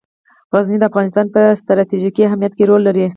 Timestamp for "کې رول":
2.57-2.81